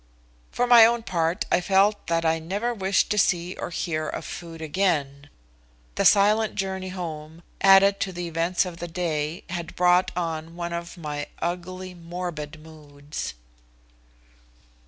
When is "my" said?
0.65-0.83, 10.97-11.27